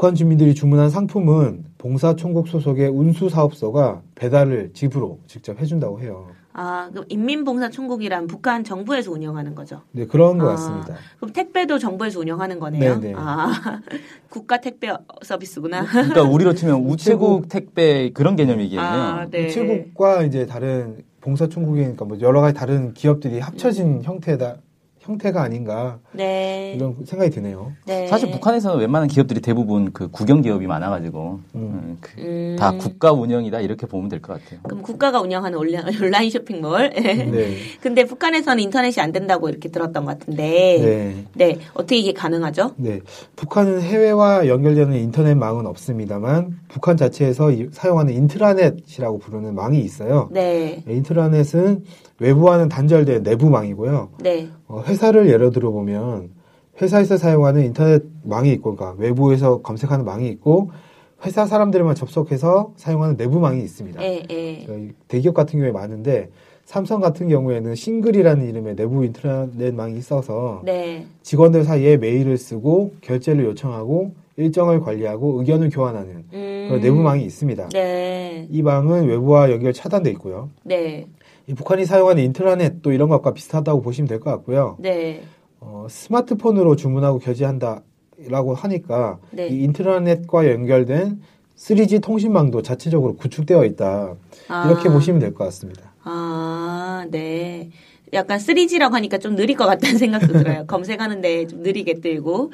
북한 0.00 0.14
주민들이 0.14 0.54
주문한 0.54 0.88
상품은 0.88 1.62
봉사총국 1.76 2.48
소속의 2.48 2.88
운수사업소가 2.88 4.00
배달을 4.14 4.70
집으로 4.72 5.18
직접 5.26 5.60
해준다고 5.60 6.00
해요. 6.00 6.28
아, 6.54 6.88
그럼 6.90 7.04
인민봉사총국이란 7.10 8.26
북한 8.26 8.64
정부에서 8.64 9.12
운영하는 9.12 9.54
거죠. 9.54 9.82
네, 9.92 10.06
그런 10.06 10.38
것 10.38 10.46
아, 10.46 10.52
같습니다. 10.52 10.94
그럼 11.18 11.34
택배도 11.34 11.78
정부에서 11.78 12.18
운영하는 12.18 12.58
거네요. 12.58 12.98
네네. 12.98 13.14
아, 13.14 13.52
국가 14.30 14.56
택배 14.56 14.90
서비스구나. 15.22 15.84
그러니까 15.84 16.22
우리로 16.22 16.54
치면 16.54 16.76
우체국 16.88 17.50
택배 17.50 18.08
그런 18.14 18.36
개념이겠네요. 18.36 18.82
아, 18.82 19.26
네. 19.30 19.48
우체국과 19.48 20.22
이제 20.22 20.46
다른 20.46 21.04
봉사총국이니까 21.20 22.06
뭐 22.06 22.18
여러 22.22 22.40
가지 22.40 22.54
다른 22.54 22.94
기업들이 22.94 23.38
합쳐진 23.38 24.02
형태다 24.02 24.56
형태가 25.10 25.42
아닌가 25.42 25.98
네. 26.12 26.74
이런 26.76 26.94
생각이 27.04 27.30
드네요. 27.32 27.72
네. 27.84 28.06
사실 28.06 28.30
북한에서는 28.30 28.78
웬만한 28.78 29.08
기업들이 29.08 29.40
대부분 29.40 29.92
그 29.92 30.08
국영 30.08 30.40
기업이 30.40 30.66
많아가지고 30.68 31.40
음. 31.56 31.60
음, 31.60 31.98
그- 32.00 32.20
음, 32.20 32.56
다 32.58 32.72
국가 32.78 33.10
운영이다 33.12 33.60
이렇게 33.60 33.86
보면 33.86 34.08
될 34.08 34.20
것 34.20 34.34
같아요. 34.40 34.60
그럼 34.62 34.82
국가가 34.82 35.20
운영하는 35.20 35.58
온라- 35.58 35.82
온라인 36.02 36.30
쇼핑몰. 36.30 36.90
네. 36.94 37.56
근데 37.80 38.04
북한에서는 38.04 38.62
인터넷이 38.62 39.02
안 39.02 39.10
된다고 39.12 39.48
이렇게 39.48 39.68
들었던 39.68 40.04
것 40.04 40.18
같은데. 40.18 40.42
네. 40.80 41.24
네. 41.34 41.58
어떻게 41.74 41.96
이게 41.96 42.12
가능하죠? 42.12 42.74
네. 42.76 43.00
북한은 43.36 43.80
해외와 43.82 44.46
연결되는 44.46 44.94
인터넷망은 44.96 45.66
없습니다만 45.66 46.58
북한 46.68 46.96
자체에서 46.96 47.50
이- 47.50 47.68
사용하는 47.72 48.12
인트라넷이라고 48.14 49.18
부르는 49.18 49.54
망이 49.56 49.80
있어요. 49.80 50.28
네. 50.30 50.84
인트라넷은 50.86 51.84
외부와는 52.20 52.68
단절된 52.68 53.22
내부망이고요. 53.24 54.10
네. 54.20 54.48
어, 54.68 54.82
회사를 54.86 55.28
예로 55.28 55.50
들어 55.50 55.70
보면 55.70 56.30
회사에서 56.80 57.16
사용하는 57.16 57.64
인터넷 57.64 58.02
망이 58.22 58.52
있고 58.52 58.76
그러니까 58.76 59.02
외부에서 59.02 59.60
검색하는 59.62 60.04
망이 60.04 60.28
있고 60.28 60.70
회사 61.24 61.44
사람들만 61.44 61.94
접속해서 61.94 62.72
사용하는 62.76 63.16
내부망이 63.16 63.60
있습니다. 63.62 64.02
예, 64.02 64.22
예. 64.30 64.64
저희 64.66 64.92
대기업 65.08 65.34
같은 65.34 65.58
경우에 65.58 65.72
많은데 65.72 66.30
삼성 66.64 67.00
같은 67.00 67.28
경우에는 67.28 67.74
싱글이라는 67.74 68.48
이름의 68.48 68.76
내부 68.76 69.04
인터넷망이 69.04 69.98
있어서 69.98 70.62
네. 70.64 71.04
직원들 71.22 71.64
사이에 71.64 71.96
메일을 71.96 72.36
쓰고 72.38 72.94
결제를 73.00 73.44
요청하고 73.46 74.12
일정을 74.36 74.80
관리하고 74.80 75.40
의견을 75.40 75.68
교환하는 75.70 76.24
음. 76.32 76.66
그런 76.68 76.80
내부망이 76.80 77.24
있습니다. 77.24 77.70
네. 77.70 78.46
이 78.50 78.62
망은 78.62 79.06
외부와 79.08 79.50
연결 79.50 79.72
차단돼 79.72 80.10
있고요. 80.12 80.48
네. 80.62 81.06
이 81.46 81.54
북한이 81.54 81.84
사용하는 81.86 82.22
인트라넷도 82.24 82.92
이런 82.92 83.08
것과 83.08 83.32
비슷하다고 83.34 83.82
보시면 83.82 84.08
될 84.08 84.20
것 84.20 84.30
같고요. 84.30 84.76
네. 84.78 85.22
어, 85.60 85.86
스마트폰으로 85.90 86.76
주문하고 86.76 87.18
결제한다라고 87.18 88.54
하니까 88.54 89.18
네. 89.30 89.48
이 89.48 89.62
인트라넷과 89.64 90.48
연결된 90.50 91.20
3G 91.56 92.02
통신망도 92.02 92.62
자체적으로 92.62 93.16
구축되어 93.16 93.64
있다. 93.66 94.14
이렇게 94.66 94.88
아. 94.88 94.92
보시면 94.92 95.20
될 95.20 95.34
것 95.34 95.44
같습니다. 95.44 95.92
아, 96.04 97.04
네. 97.10 97.70
약간 98.12 98.38
3G라고 98.38 98.92
하니까 98.92 99.18
좀 99.18 99.36
느릴 99.36 99.56
것 99.56 99.66
같다는 99.66 99.98
생각도 99.98 100.32
들어요. 100.32 100.64
검색하는데 100.68 101.46
좀 101.46 101.60
느리게 101.62 101.94
뜨고. 102.00 102.50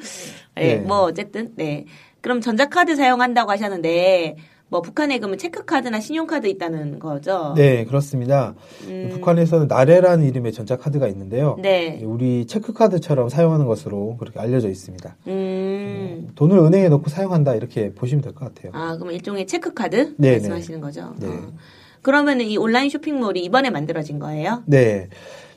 네, 0.55 0.75
네. 0.75 0.79
뭐 0.81 1.01
어쨌든 1.03 1.53
네. 1.55 1.85
그럼 2.21 2.41
전자카드 2.41 2.95
사용한다고 2.95 3.49
하셨는데 3.51 4.35
뭐 4.69 4.81
북한에 4.81 5.17
그러면 5.19 5.37
체크카드나 5.37 5.99
신용카드 6.01 6.45
있다는 6.47 6.99
거죠? 6.99 7.53
네, 7.55 7.85
그렇습니다. 7.85 8.53
음, 8.87 9.09
북한에서는 9.13 9.67
나레라는 9.67 10.25
이름의 10.25 10.51
전자 10.51 10.75
카드가 10.75 11.07
있는데요. 11.07 11.57
네. 11.61 12.01
우리 12.03 12.45
체크카드처럼 12.45 13.29
사용하는 13.29 13.65
것으로 13.65 14.17
그렇게 14.17 14.39
알려져 14.39 14.67
있습니다. 14.69 15.15
음. 15.27 16.29
돈을 16.35 16.57
은행에 16.59 16.89
넣고 16.89 17.09
사용한다 17.09 17.55
이렇게 17.55 17.93
보시면 17.93 18.21
될 18.21 18.33
것 18.33 18.53
같아요. 18.53 18.71
아, 18.75 18.97
그럼 18.97 19.11
일종의 19.13 19.47
체크카드 19.47 20.15
네, 20.17 20.31
말씀하시는 20.31 20.81
거죠? 20.81 21.13
네. 21.17 21.27
어. 21.27 21.53
그러면은 22.01 22.45
이 22.45 22.57
온라인 22.57 22.89
쇼핑몰이 22.89 23.43
이번에 23.43 23.69
만들어진 23.69 24.19
거예요? 24.19 24.63
네. 24.65 25.07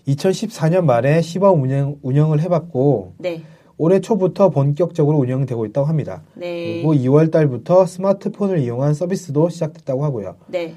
2014년 0.07 0.85
말에 0.85 1.21
시범 1.21 1.63
운영, 1.63 1.97
운영을 2.03 2.41
해봤고, 2.41 3.15
네. 3.19 3.43
올해 3.81 4.01
초부터 4.01 4.51
본격적으로 4.51 5.17
운영되고 5.17 5.65
있다고 5.65 5.87
합니다. 5.87 6.23
네. 6.35 6.83
그리고 6.83 6.93
2월 6.93 7.33
달부터 7.33 7.87
스마트폰을 7.87 8.59
이용한 8.59 8.93
서비스도 8.93 9.49
시작됐다고 9.49 10.05
하고요. 10.05 10.37
네. 10.49 10.75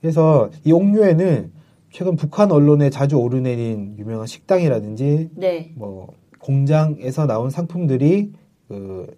그래서 0.00 0.48
이 0.64 0.72
옥류에는 0.72 1.52
최근 1.90 2.16
북한 2.16 2.50
언론에 2.50 2.88
자주 2.88 3.16
오르내린 3.16 3.96
유명한 3.98 4.26
식당이라든지 4.26 5.28
네. 5.34 5.72
뭐 5.74 6.14
공장에서 6.38 7.26
나온 7.26 7.50
상품들이 7.50 8.32
그 8.68 9.14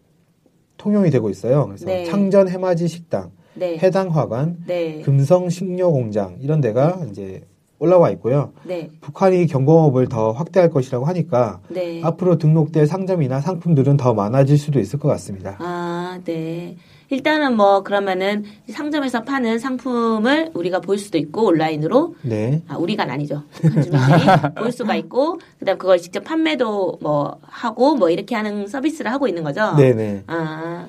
통용이 0.76 1.10
되고 1.10 1.30
있어요. 1.30 1.66
그래서 1.66 1.86
네. 1.86 2.06
창전 2.06 2.48
해맞이 2.48 2.88
식당, 2.88 3.30
네. 3.54 3.78
해당 3.78 4.08
화관, 4.08 4.56
네. 4.66 5.02
금성 5.02 5.50
식료 5.50 5.92
공장 5.92 6.36
이런 6.40 6.60
데가 6.60 7.06
이제 7.08 7.42
올라와 7.80 8.10
있고요. 8.10 8.52
네. 8.62 8.90
북한이 9.00 9.46
경공업을 9.46 10.08
더 10.08 10.32
확대할 10.32 10.70
것이라고 10.70 11.06
하니까 11.06 11.60
네. 11.68 12.00
앞으로 12.04 12.36
등록될 12.36 12.86
상점이나 12.86 13.40
상품들은 13.40 13.96
더 13.96 14.12
많아질 14.14 14.58
수도 14.58 14.78
있을 14.78 14.98
것 14.98 15.08
같습니다. 15.08 15.56
아, 15.58 16.20
네. 16.24 16.76
일단은 17.08 17.56
뭐 17.56 17.82
그러면은 17.82 18.44
상점에서 18.68 19.24
파는 19.24 19.58
상품을 19.58 20.52
우리가 20.54 20.80
볼 20.80 20.96
수도 20.96 21.18
있고 21.18 21.46
온라인으로 21.46 22.14
네. 22.22 22.62
아 22.68 22.76
우리가 22.76 23.02
아니죠 23.02 23.42
볼 24.56 24.70
수가 24.70 24.94
있고 24.94 25.40
그다음 25.58 25.76
그걸 25.76 25.98
직접 25.98 26.22
판매도 26.22 26.98
뭐 27.00 27.40
하고 27.42 27.96
뭐 27.96 28.10
이렇게 28.10 28.36
하는 28.36 28.68
서비스를 28.68 29.10
하고 29.10 29.26
있는 29.26 29.42
거죠. 29.42 29.74
네 29.76 29.92
네. 29.92 30.22
아, 30.28 30.86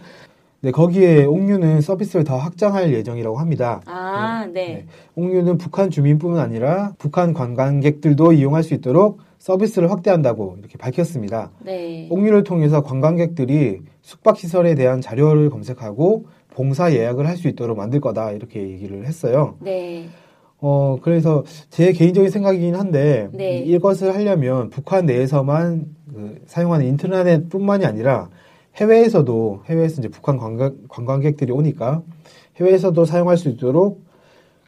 네, 0.63 0.69
거기에 0.69 1.25
옥류는 1.25 1.81
서비스를 1.81 2.23
더 2.23 2.37
확장할 2.37 2.93
예정이라고 2.93 3.37
합니다. 3.39 3.81
아, 3.87 4.45
네. 4.53 4.85
옥류는 5.15 5.57
북한 5.57 5.89
주민뿐만 5.89 6.39
아니라 6.39 6.93
북한 6.99 7.33
관광객들도 7.33 8.33
이용할 8.33 8.61
수 8.61 8.75
있도록 8.75 9.17
서비스를 9.39 9.89
확대한다고 9.89 10.57
이렇게 10.59 10.77
밝혔습니다. 10.77 11.49
네. 11.65 12.07
옥류를 12.11 12.43
통해서 12.43 12.83
관광객들이 12.83 13.79
숙박시설에 14.03 14.75
대한 14.75 15.01
자료를 15.01 15.49
검색하고 15.49 16.25
봉사 16.51 16.93
예약을 16.93 17.25
할 17.27 17.37
수 17.37 17.47
있도록 17.47 17.75
만들 17.75 17.99
거다 17.99 18.31
이렇게 18.31 18.59
얘기를 18.61 19.07
했어요. 19.07 19.55
네. 19.61 20.05
어 20.59 20.97
그래서 21.01 21.43
제 21.71 21.91
개인적인 21.91 22.29
생각이긴 22.29 22.75
한데 22.75 23.29
네. 23.33 23.57
이- 23.61 23.71
이것을 23.71 24.13
하려면 24.13 24.69
북한 24.69 25.07
내에서만 25.07 25.85
그 26.13 26.35
사용하는 26.45 26.85
인터넷뿐만이 26.85 27.83
아니라 27.83 28.29
해외에서도 28.77 29.63
해외에서 29.65 30.01
이제 30.01 30.07
북한 30.07 30.37
관광, 30.37 30.75
관광객들이 30.87 31.51
오니까 31.51 32.01
해외에서도 32.57 33.03
사용할 33.05 33.37
수 33.37 33.49
있도록 33.49 34.03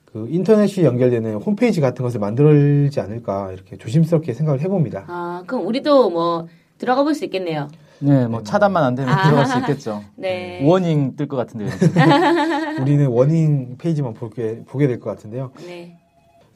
그 0.06 0.28
인터넷이 0.30 0.86
연결되는 0.86 1.36
홈페이지 1.36 1.82
같은 1.82 2.04
것을 2.04 2.20
만들지 2.20 3.00
않을까 3.00 3.52
이렇게 3.52 3.78
조심스럽게 3.78 4.34
생각을 4.34 4.62
해봅니다. 4.62 5.06
아, 5.08 5.44
그럼 5.48 5.66
우리도 5.66 6.10
뭐 6.12 6.48
들어가 6.78 7.04
볼 7.04 7.16
수 7.16 7.24
있겠네요. 7.26 7.68
네, 8.00 8.28
뭐 8.28 8.44
차단만 8.44 8.84
안 8.84 8.96
되면 8.96 9.14
아. 9.14 9.24
들어갈 9.24 9.46
수 9.46 9.58
있겠죠. 9.60 10.04
네. 10.18 10.62
워닝 10.64 11.16
뜰 11.16 11.28
것 11.28 11.38
같은데요. 11.38 11.70
우리는 12.82 13.08
원인 13.08 13.78
페이지만 13.78 14.14
보게 14.14 14.62
보게 14.66 14.88
될 14.88 15.00
것 15.00 15.10
같은데요. 15.10 15.52
네. 15.66 15.98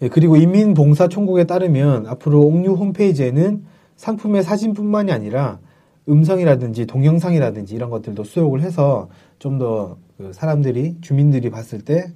예, 0.01 0.10
그리고 0.10 0.36
인민봉사총국에 0.36 1.46
따르면 1.46 2.06
앞으로 2.08 2.42
옥류 2.42 2.74
홈페이지에는 2.74 3.63
상품의 3.96 4.44
사진뿐만이 4.44 5.12
아니라 5.12 5.60
음성이라든지 6.09 6.85
동영상이라든지 6.87 7.75
이런 7.75 7.89
것들도 7.89 8.23
수록을 8.23 8.61
해서 8.61 9.09
좀 9.39 9.57
더 9.59 9.97
그 10.17 10.33
사람들이 10.33 10.95
주민들이 11.01 11.49
봤을 11.51 11.81
때 11.81 12.11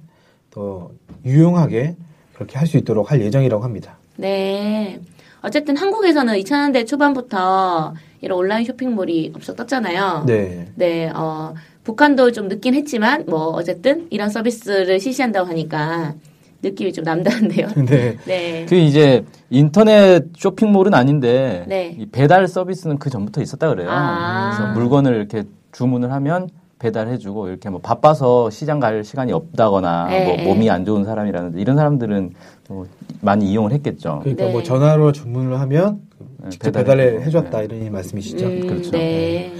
더 0.50 0.90
유용하게 1.24 1.96
그렇게 2.34 2.58
할 2.58 2.66
수 2.66 2.76
있도록 2.76 3.10
할 3.10 3.20
예정이라고 3.22 3.62
합니다. 3.64 3.96
네. 4.16 5.00
어쨌든 5.40 5.76
한국에서는 5.76 6.34
2000년대 6.34 6.86
초반부터 6.86 7.94
이런 8.20 8.38
온라인 8.38 8.64
쇼핑몰이 8.64 9.32
엄청 9.34 9.56
떴잖아요. 9.56 10.24
네. 10.26 10.68
네, 10.74 11.08
어, 11.10 11.54
북한도 11.84 12.32
좀 12.32 12.48
늦긴 12.48 12.74
했지만, 12.74 13.24
뭐, 13.26 13.46
어쨌든 13.48 14.06
이런 14.10 14.28
서비스를 14.30 15.00
실시한다고 15.00 15.48
하니까 15.48 16.14
느낌이 16.62 16.92
좀 16.92 17.04
남다른데요. 17.04 17.68
네. 17.86 18.16
네. 18.24 18.66
그 18.68 18.76
이제 18.76 19.24
인터넷 19.50 20.24
쇼핑몰은 20.36 20.94
아닌데 20.94 21.64
네. 21.66 21.96
이 21.98 22.06
배달 22.06 22.46
서비스는 22.46 22.98
그 22.98 23.10
전부터 23.10 23.42
있었다 23.42 23.68
그래요. 23.68 23.88
아. 23.90 24.52
그래서 24.56 24.72
물건을 24.72 25.14
이렇게 25.14 25.44
주문을 25.72 26.12
하면 26.12 26.48
배달해주고 26.78 27.48
이렇게 27.48 27.70
뭐 27.70 27.80
바빠서 27.80 28.50
시장 28.50 28.80
갈 28.80 29.04
시간이 29.04 29.32
없다거나 29.32 30.08
네. 30.08 30.24
뭐 30.24 30.54
몸이 30.54 30.68
안 30.70 30.84
좋은 30.84 31.04
사람이라든지 31.04 31.60
이런 31.60 31.76
사람들은 31.76 32.32
뭐 32.68 32.86
많이 33.20 33.50
이용을 33.50 33.72
했겠죠. 33.72 34.20
그러니까 34.22 34.46
네. 34.46 34.52
뭐 34.52 34.62
전화로 34.62 35.12
주문을 35.12 35.60
하면 35.60 36.00
네, 36.42 36.50
직접 36.50 36.72
배달해 36.72 37.12
주고. 37.12 37.22
해줬다 37.22 37.62
이런 37.62 37.92
말씀이시죠. 37.92 38.46
음, 38.46 38.66
그렇죠. 38.66 38.90
네. 38.92 39.52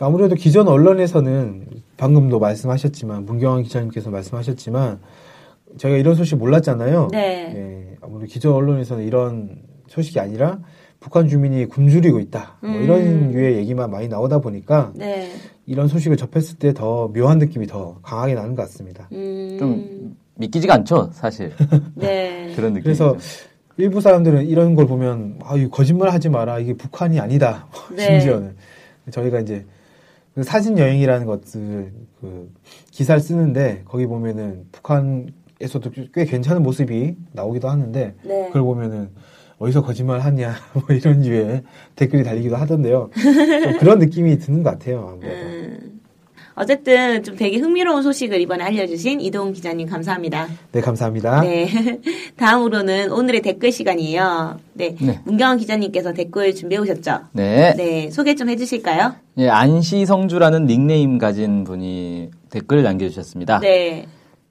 아무래도 0.00 0.36
기존 0.36 0.68
언론에서는 0.68 1.66
방금도 1.96 2.38
말씀하셨지만 2.38 3.24
문경환 3.24 3.64
기자님께서 3.64 4.10
말씀하셨지만 4.10 5.00
저희가 5.76 5.98
이런 5.98 6.14
소식 6.14 6.36
몰랐잖아요. 6.36 7.08
네. 7.12 7.52
예, 7.54 7.96
아무래도 8.00 8.26
기존 8.30 8.54
언론에서는 8.54 9.04
이런 9.04 9.62
소식이 9.88 10.18
아니라 10.20 10.60
북한 11.00 11.28
주민이 11.28 11.66
굶주리고 11.66 12.18
있다. 12.20 12.56
뭐 12.60 12.70
음. 12.70 12.82
이런 12.82 13.30
류의 13.32 13.56
얘기만 13.58 13.90
많이 13.90 14.08
나오다 14.08 14.38
보니까 14.40 14.92
네. 14.96 15.30
이런 15.66 15.86
소식을 15.86 16.16
접했을 16.16 16.58
때 16.58 16.72
더 16.72 17.08
묘한 17.08 17.38
느낌이 17.38 17.66
더 17.66 17.98
강하게 18.02 18.34
나는 18.34 18.54
것 18.54 18.62
같습니다. 18.62 19.08
음, 19.12 19.56
좀 19.58 20.16
믿기지가 20.36 20.74
않죠, 20.74 21.10
사실. 21.12 21.52
네. 21.94 22.52
그런 22.56 22.72
느낌. 22.72 22.84
그래서 22.84 23.16
일부 23.76 24.00
사람들은 24.00 24.46
이런 24.46 24.74
걸 24.74 24.86
보면 24.86 25.38
아, 25.44 25.56
이 25.56 25.68
거짓말 25.68 26.10
하지 26.10 26.28
마라. 26.28 26.58
이게 26.58 26.74
북한이 26.74 27.20
아니다. 27.20 27.68
네. 27.94 28.02
심지어는 28.02 28.56
저희가 29.10 29.40
이제 29.40 29.64
그 30.34 30.42
사진 30.42 30.78
여행이라는 30.78 31.26
것을 31.26 31.92
그 32.20 32.52
기사를 32.90 33.20
쓰는데 33.20 33.82
거기 33.84 34.06
보면은 34.06 34.66
북한 34.72 35.28
에서도 35.60 35.90
꽤 36.14 36.24
괜찮은 36.24 36.62
모습이 36.62 37.16
나오기도 37.32 37.68
하는데 37.68 38.14
네. 38.22 38.46
그걸 38.46 38.62
보면은 38.62 39.10
어디서 39.58 39.82
거짓말 39.82 40.20
하냐 40.20 40.54
뭐 40.72 40.84
이런 40.90 41.20
류의 41.20 41.62
댓글이 41.96 42.22
달리기도 42.22 42.56
하던데요. 42.56 43.10
좀 43.64 43.78
그런 43.78 43.98
느낌이 43.98 44.38
드는 44.38 44.62
것 44.62 44.70
같아요. 44.70 45.08
아무래도. 45.12 45.46
음. 45.46 45.98
어쨌든 46.54 47.22
좀 47.22 47.36
되게 47.36 47.58
흥미로운 47.58 48.02
소식을 48.02 48.40
이번에 48.40 48.64
알려주신 48.64 49.20
이동 49.20 49.52
기자님 49.52 49.88
감사합니다. 49.88 50.48
네 50.72 50.80
감사합니다. 50.80 51.42
네. 51.42 51.68
다음으로는 52.36 53.12
오늘의 53.12 53.42
댓글 53.42 53.70
시간이에요. 53.70 54.58
네. 54.74 54.96
네. 55.00 55.20
문경원 55.24 55.58
기자님께서 55.58 56.12
댓글 56.14 56.54
준비해 56.56 56.80
오셨죠? 56.80 57.20
네. 57.32 57.74
네. 57.76 58.10
소개 58.10 58.34
좀 58.34 58.48
해주실까요? 58.48 59.14
예, 59.38 59.48
안시성주라는 59.48 60.66
닉네임 60.66 61.18
가진 61.18 61.62
분이 61.62 62.30
댓글을 62.50 62.82
남겨주셨습니다. 62.82 63.60
네. 63.60 64.06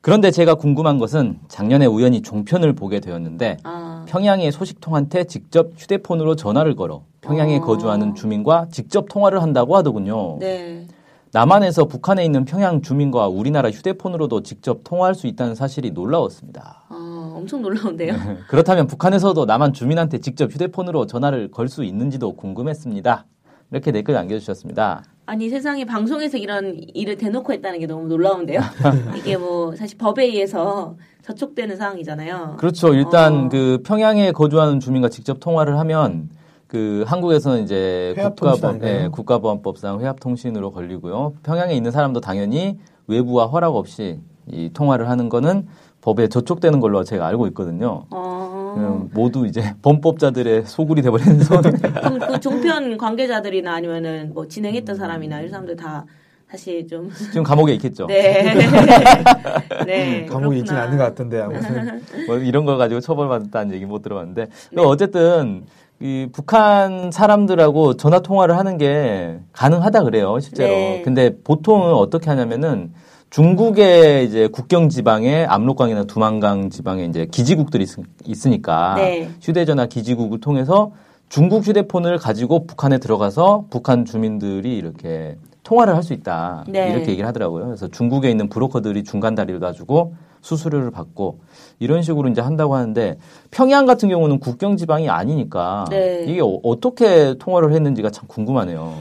그런데 0.08 0.32
제가 0.32 0.56
궁금한 0.56 1.00
것은 1.00 1.38
작년에 1.50 1.86
우연히 1.86 2.22
종편을 2.22 2.72
보게 2.72 3.02
되었는데 3.02 3.58
아, 3.64 4.06
평양의 4.08 4.54
소식통한테 4.54 5.26
직접 5.26 5.72
휴대폰으로 5.76 6.38
전화를 6.38 6.78
걸어 6.78 7.04
평양에 7.20 7.58
어. 7.58 7.60
거주하는 7.60 8.16
주민과 8.16 8.68
직접 8.72 9.10
통화를 9.10 9.42
한다고 9.42 9.76
하더군요. 9.76 10.38
네. 10.40 10.88
남한에서 11.34 11.88
북한에 11.90 12.24
있는 12.24 12.46
평양 12.46 12.82
주민과 12.82 13.28
우리나라 13.28 13.70
휴대폰으로도 13.70 14.44
직접 14.44 14.80
통화할 14.86 15.14
수 15.14 15.28
있다는 15.28 15.56
사실이 15.56 15.92
놀라웠습니다. 15.92 16.84
아, 16.88 17.34
엄청 17.36 17.62
놀라운데요. 17.62 18.14
그렇다면 18.48 18.88
북한에서도 18.88 19.44
남한 19.44 19.74
주민한테 19.74 20.20
직접 20.20 20.50
휴대폰으로 20.54 21.06
전화를 21.06 21.52
걸 21.52 21.68
수 21.68 21.84
있는지도 21.84 22.38
궁금했습니다. 22.38 23.26
이렇게 23.72 23.92
댓글 23.92 24.14
남겨주셨습니다. 24.14 25.04
아니 25.26 25.50
세상에 25.50 25.84
방송에서 25.84 26.38
이런 26.38 26.80
일을 26.94 27.18
대놓고 27.18 27.52
했다는 27.52 27.80
게 27.80 27.86
너무 27.86 28.08
놀라운데요. 28.08 28.62
이게 29.18 29.36
뭐 29.36 29.76
사실 29.76 29.98
법에 29.98 30.24
의해서 30.24 30.96
저촉되는 31.24 31.76
상황이잖아요. 31.76 32.56
그렇죠. 32.58 32.94
일단 32.94 33.46
어. 33.46 33.50
그 33.50 33.82
평양에 33.86 34.32
거주하는 34.32 34.80
주민과 34.80 35.10
직접 35.10 35.42
통화를 35.42 35.78
하면 35.80 36.30
그 36.68 37.04
한국에서는 37.08 37.64
이제 37.64 38.14
회합통신 38.18 38.54
국가보, 38.54 38.68
아닌가요? 38.68 39.04
예, 39.04 39.08
국가보안법상 39.10 40.00
회합통신으로 40.00 40.72
걸리고요. 40.72 41.34
평양에 41.44 41.74
있는 41.74 41.92
사람도 41.92 42.22
당연히 42.22 42.78
외부와 43.08 43.48
허락 43.48 43.76
없이 43.76 44.22
이 44.50 44.70
통화를 44.74 45.10
하는 45.10 45.28
거는 45.28 45.68
법에 46.02 46.28
저촉되는 46.30 46.80
걸로 46.80 47.04
제가 47.04 47.28
알고 47.28 47.48
있거든요. 47.48 48.06
어, 48.12 48.57
그럼 48.78 49.10
모두 49.14 49.46
이제 49.46 49.74
범법자들의 49.82 50.66
소굴이 50.66 51.02
돼버리는 51.02 51.40
선. 51.40 51.62
그럼 51.62 52.20
그 52.20 52.40
종편 52.40 52.98
관계자들이나 52.98 53.74
아니면은 53.74 54.32
뭐 54.34 54.48
진행했던 54.48 54.96
사람이나 54.96 55.40
이런 55.40 55.50
사람들 55.50 55.76
다 55.76 56.06
사실 56.50 56.88
좀 56.88 57.10
지금 57.32 57.44
감옥에 57.44 57.74
있겠죠. 57.74 58.08
네. 58.08 58.54
네. 59.86 60.26
감옥에 60.26 60.58
있지는. 60.58 60.82
않는 60.82 60.98
것 60.98 61.04
같던데 61.04 61.42
아무튼 61.42 62.02
뭐 62.26 62.38
이런 62.38 62.66
걸 62.66 62.78
가지고 62.78 63.02
처벌받았다는 63.02 63.76
얘기 63.76 63.86
못 63.86 64.02
들어봤는데 64.02 64.48
어쨌든 64.78 65.66
이 66.00 66.28
북한 66.32 67.12
사람들하고 67.12 67.98
전화 67.98 68.20
통화를 68.20 68.56
하는 68.56 68.78
게 68.78 69.40
가능하다 69.52 70.04
그래요 70.04 70.40
실제로. 70.40 70.70
네. 70.70 71.02
근데 71.04 71.36
보통은 71.44 71.92
어떻게 71.94 72.30
하냐면은 72.30 72.94
중국의 73.30 74.26
이제 74.26 74.48
국경 74.48 74.90
지방에 74.90 75.46
압록강이나 75.46 76.06
두만강 76.06 76.70
지방에 76.70 77.06
이제 77.06 77.28
기지국들이 77.30 77.86
있, 78.26 78.46
으니까 78.46 78.96
네. 78.96 79.30
휴대전화 79.42 79.88
기지국을 79.88 80.40
통해서 80.40 80.92
중국 81.30 81.66
휴대폰을 81.68 82.18
가지고 82.20 82.66
북한에 82.66 83.00
들어가서 83.00 83.66
북한 83.70 84.06
주민들이 84.06 84.78
이렇게 84.78 85.36
통화를 85.64 85.94
할 85.96 86.04
수 86.04 86.14
있다 86.14 86.64
네. 86.70 86.90
이렇게 86.92 87.12
얘기를 87.12 87.28
하더라고요. 87.28 87.66
그래서 87.66 87.90
중국에 87.90 88.30
있는 88.32 88.48
브로커들이 88.48 89.04
중간 89.04 89.36
다리를 89.36 89.60
놔주고 89.60 90.16
수수료를 90.40 90.92
받고 90.92 91.40
이런 91.80 92.02
식으로 92.02 92.30
이제 92.30 92.40
한다고 92.40 92.76
하는데 92.76 93.18
평양 93.52 93.86
같은 93.86 94.08
경우는 94.08 94.40
국경 94.40 94.78
지방이 94.78 95.10
아니니까 95.10 95.84
네. 95.90 96.24
이게 96.26 96.40
어- 96.40 96.60
어떻게 96.64 97.34
통화를 97.38 97.74
했는지가 97.74 98.12
참 98.12 98.26
궁금하네요. 98.30 98.94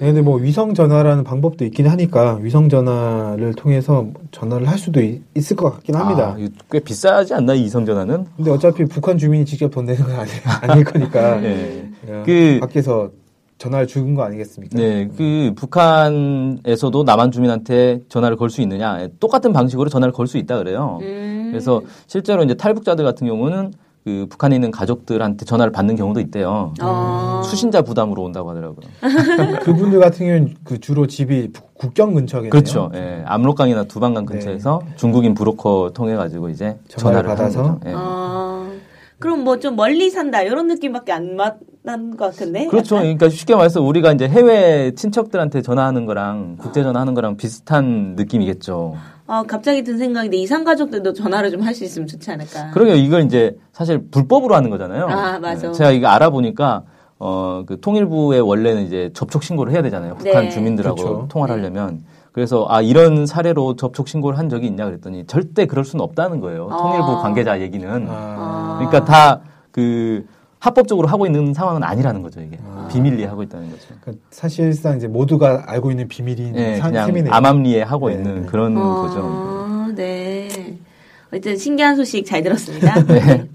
네, 0.00 0.06
근데 0.06 0.22
뭐 0.22 0.36
위성 0.38 0.72
전화라는 0.72 1.24
방법도 1.24 1.62
있긴 1.66 1.86
하니까 1.86 2.36
위성 2.40 2.70
전화를 2.70 3.52
통해서 3.54 4.06
전화를 4.30 4.66
할 4.66 4.78
수도 4.78 5.02
있, 5.02 5.20
을것 5.36 5.74
같긴 5.74 5.94
합니다. 5.94 6.36
아, 6.38 6.48
꽤 6.70 6.80
비싸지 6.80 7.34
않나 7.34 7.52
이 7.52 7.64
이성 7.64 7.84
전화는? 7.84 8.24
근데 8.34 8.50
어차피 8.50 8.86
북한 8.86 9.18
주민이 9.18 9.44
직접 9.44 9.70
돈 9.70 9.84
내는 9.84 10.02
건 10.04 10.14
아니, 10.16 10.30
아닐 10.72 10.84
거니까 10.84 11.40
네. 11.40 11.90
그- 12.24 12.58
밖에서 12.60 13.10
전화를 13.58 13.86
주는 13.86 14.14
거 14.14 14.22
아니겠습니까? 14.22 14.74
네, 14.78 15.06
그 15.18 15.52
북한에서도 15.54 17.04
남한 17.04 17.30
주민한테 17.30 18.00
전화를 18.08 18.38
걸 18.38 18.48
수 18.48 18.62
있느냐? 18.62 19.06
똑같은 19.20 19.52
방식으로 19.52 19.90
전화를 19.90 20.12
걸 20.14 20.26
수 20.26 20.38
있다 20.38 20.56
그래요. 20.56 20.98
음. 21.02 21.48
그래서 21.50 21.82
실제로 22.06 22.42
이제 22.42 22.54
탈북자들 22.54 23.04
같은 23.04 23.26
경우는 23.26 23.72
그 24.04 24.26
북한에 24.30 24.54
있는 24.56 24.70
가족들한테 24.70 25.44
전화를 25.44 25.72
받는 25.72 25.96
경우도 25.96 26.20
있대요. 26.20 26.72
어. 26.80 27.42
수신자 27.44 27.82
부담으로 27.82 28.22
온다고 28.22 28.50
하더라고요. 28.50 28.86
그분들 29.62 30.00
같은 30.00 30.26
경우는 30.26 30.54
그 30.64 30.80
주로 30.80 31.06
집이 31.06 31.52
부- 31.52 31.62
국경 31.74 32.14
근처겠네요. 32.14 32.50
그렇죠. 32.50 32.90
예. 32.94 33.22
압록강이나 33.26 33.84
두반강 33.84 34.24
네. 34.26 34.32
근처에서 34.32 34.80
중국인 34.96 35.34
브로커 35.34 35.90
통해 35.94 36.14
가지고 36.16 36.48
이제 36.48 36.78
전화를 36.88 37.22
전화를, 37.22 37.28
받아서? 37.28 37.80
예. 37.86 37.92
어. 37.94 38.70
그럼 39.18 39.44
뭐 39.44 39.58
좀 39.58 39.76
멀리 39.76 40.08
산다 40.08 40.40
이런 40.40 40.66
느낌밖에 40.66 41.12
안, 41.12 41.36
맞, 41.36 41.58
난것 41.82 42.16
같은데. 42.18 42.68
그렇죠. 42.68 42.96
약간? 42.96 43.04
그러니까 43.04 43.28
쉽게 43.28 43.54
말해서 43.54 43.82
우리가 43.82 44.12
이제 44.12 44.26
해외 44.26 44.92
친척들한테 44.94 45.60
전화하는 45.60 46.06
거랑 46.06 46.56
국제 46.58 46.82
전화하는 46.82 47.12
거랑 47.12 47.36
비슷한 47.36 48.14
느낌이겠죠. 48.16 48.94
어, 49.26 49.42
갑자기 49.46 49.84
든 49.84 49.96
생각인데 49.98 50.38
이상 50.38 50.64
가족들도 50.64 51.12
전화를 51.12 51.50
좀 51.50 51.60
할 51.62 51.74
수 51.74 51.84
있으면 51.84 52.08
좋지 52.08 52.30
않을까. 52.30 52.70
그러게요. 52.72 52.96
이걸 52.96 53.22
이제 53.24 53.56
사실 53.80 54.10
불법으로 54.10 54.54
하는 54.54 54.68
거잖아요. 54.68 55.06
아, 55.08 55.38
맞아. 55.38 55.68
네, 55.68 55.72
제가 55.72 55.90
이거 55.90 56.08
알아보니까 56.08 56.82
어, 57.18 57.62
그 57.66 57.80
통일부에 57.80 58.38
원래는 58.38 58.82
이제 58.82 59.10
접촉 59.14 59.42
신고를 59.42 59.72
해야 59.72 59.80
되잖아요. 59.80 60.16
북한 60.16 60.44
네. 60.44 60.50
주민들하고 60.50 60.96
그렇죠. 60.96 61.26
통화를 61.30 61.56
하려면. 61.56 62.02
그래서 62.32 62.66
아 62.68 62.82
이런 62.82 63.24
사례로 63.24 63.76
접촉 63.76 64.06
신고를 64.08 64.38
한 64.38 64.50
적이 64.50 64.66
있냐 64.66 64.84
그랬더니 64.84 65.24
절대 65.26 65.64
그럴 65.64 65.86
수는 65.86 66.02
없다는 66.04 66.40
거예요. 66.40 66.68
아. 66.70 66.76
통일부 66.76 67.22
관계자 67.22 67.58
얘기는. 67.62 68.06
아, 68.10 68.74
그러니까 68.78 69.04
다 69.06 69.40
그 69.72 70.26
합법적으로 70.58 71.06
하고 71.06 71.24
있는 71.26 71.54
상황은 71.54 71.84
아니라는 71.84 72.22
거죠 72.22 72.40
이게 72.40 72.58
아. 72.66 72.88
비밀리에 72.90 73.24
하고 73.26 73.42
있다는 73.44 73.70
거죠. 73.70 73.86
그러니까 74.00 74.24
사실상 74.30 74.96
이제 74.96 75.06
모두가 75.06 75.62
알고 75.68 75.90
있는 75.92 76.06
비밀인 76.08 76.54
예, 76.56 76.76
상- 76.76 76.90
그냥 76.90 77.06
셈이네요. 77.06 77.32
암암리에 77.32 77.82
하고 77.82 78.08
네, 78.08 78.16
있는 78.16 78.40
네. 78.42 78.46
그런 78.46 78.76
어, 78.76 79.02
거죠. 79.02 79.92
네. 79.94 80.39
어쨌든 81.30 81.56
신기한 81.56 81.96
소식 81.96 82.26
잘 82.26 82.42
들었습니다. 82.42 83.02
네. 83.06 83.46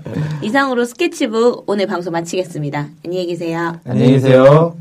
이상으로 0.41 0.85
스케치북 0.85 1.65
오늘 1.67 1.87
방송 1.87 2.13
마치겠습니다. 2.13 2.89
안녕히 3.05 3.27
계세요. 3.27 3.79
안녕히 3.85 4.13
계세요. 4.13 4.77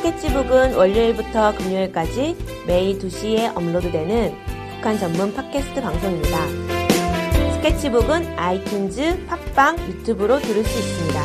스케치북은 0.00 0.74
월요일부터 0.76 1.54
금요일까지 1.58 2.36
매일 2.66 2.98
2시에 2.98 3.54
업로드되는 3.54 4.47
북한 4.78 4.96
전문 4.96 5.34
팟캐스트 5.34 5.82
방송입니다. 5.82 6.38
스케치북은 7.56 8.36
아이튠즈, 8.36 9.26
팟빵, 9.26 9.76
유튜브로 9.88 10.38
들을 10.38 10.62
수 10.62 10.78
있습니다. 10.78 11.20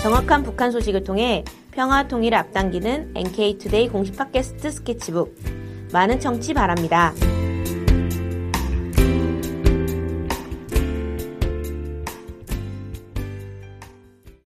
정확한 0.00 0.44
북한 0.44 0.70
소식을 0.70 1.02
통해 1.02 1.44
평화 1.72 2.06
통일을 2.06 2.38
앞당기는 2.38 3.14
NK투데이 3.16 3.88
공식 3.88 4.16
팟캐스트 4.16 4.70
스케치북. 4.70 5.34
많은 5.92 6.20
청취 6.20 6.54
바랍니다. 6.54 7.12